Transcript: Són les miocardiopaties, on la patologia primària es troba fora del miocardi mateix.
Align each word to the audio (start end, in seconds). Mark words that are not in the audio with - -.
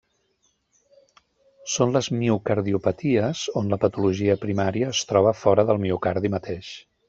Són 1.73 1.93
les 1.97 2.09
miocardiopaties, 2.23 3.43
on 3.63 3.69
la 3.75 3.81
patologia 3.85 4.39
primària 4.47 4.91
es 4.99 5.07
troba 5.13 5.39
fora 5.45 5.71
del 5.73 5.85
miocardi 5.87 6.37
mateix. 6.39 6.77